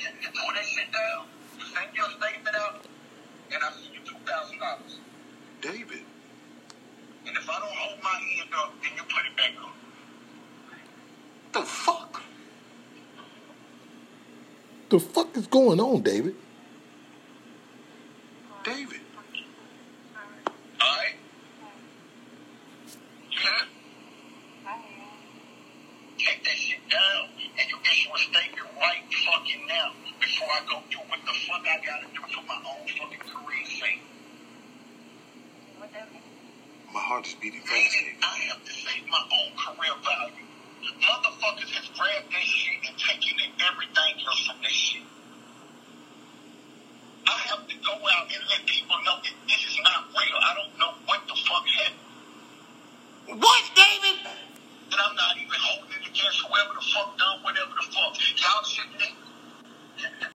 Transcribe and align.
you, 0.00 0.08
you 0.20 0.28
tore 0.28 0.54
that 0.54 0.64
shit 0.64 0.90
down, 0.92 1.26
you 1.58 1.64
send 1.66 1.94
your 1.94 2.08
statement 2.10 2.56
out, 2.56 2.84
and 3.52 3.62
I 3.62 3.70
send 3.72 3.94
you 3.94 4.00
two 4.04 4.18
thousand 4.24 4.58
dollars. 4.58 4.98
David. 5.60 6.04
And 7.26 7.36
if 7.36 7.48
I 7.48 7.58
don't 7.58 7.68
hold 7.72 8.02
my 8.02 8.20
end 8.40 8.50
up, 8.54 8.72
then 8.82 8.92
you 8.96 9.02
put 9.02 9.26
it 9.26 9.36
back 9.36 9.52
up. 9.62 9.74
The 11.52 11.62
fuck? 11.62 12.22
The 14.88 14.98
fuck 14.98 15.36
is 15.36 15.46
going 15.46 15.80
on, 15.80 16.02
David? 16.02 16.34
David. 18.64 19.00
Alright? 20.80 21.14
Take 26.18 26.44
that 26.44 26.56
shit 26.56 26.78
down, 26.90 27.28
I 30.50 30.60
go 30.66 30.82
through 30.90 31.06
what 31.06 31.20
the 31.22 31.34
fuck 31.46 31.62
I 31.62 31.78
gotta 31.78 32.10
do 32.10 32.22
for 32.34 32.42
my 32.42 32.58
own 32.58 32.82
fucking 32.90 33.22
career's 33.22 33.70
sake. 33.70 34.02
What 35.78 35.92
that 35.94 36.10
mean? 36.10 36.22
My 36.92 37.00
heart 37.00 37.26
is 37.26 37.34
beating 37.38 37.62
fast. 37.62 37.96
I 38.22 38.34
have 38.50 38.64
to 38.64 38.72
save 38.72 39.06
my 39.06 39.22
own 39.30 39.54
career 39.54 39.94
value. 40.02 40.46
Motherfuckers 40.98 41.70
has 41.78 41.86
grabbed 41.94 42.34
this 42.34 42.50
shit 42.50 42.82
and 42.82 42.98
taken 42.98 43.38
everything 43.62 44.14
else 44.26 44.42
from 44.46 44.58
this 44.62 44.74
shit. 44.74 45.06
I 47.26 47.38
have 47.54 47.62
to 47.68 47.76
go 47.86 47.94
out 47.94 48.26
and 48.26 48.42
let 48.50 48.66
people 48.66 48.98
know 49.06 49.22
that 49.22 49.36
this 49.46 49.62
is 49.70 49.78
not 49.86 50.10
real. 50.10 50.38
I 50.42 50.52
don't 50.58 50.74
know 50.82 50.92
what 51.06 51.22
the 51.30 51.36
fuck 51.46 51.66
happened. 51.78 52.10
What, 53.38 53.64
David? 53.78 54.18
And 54.90 54.98
I'm 54.98 55.14
not 55.14 55.38
even 55.38 55.54
holding 55.54 55.94
it 55.94 56.10
against 56.10 56.42
whoever 56.42 56.74
the 56.74 56.82
fuck 56.90 57.14
done 57.18 57.38
whatever 57.46 57.70
the 57.70 57.86
fuck. 57.86 58.18
Y'all 58.18 58.64
sitting 58.66 58.98
there 58.98 59.09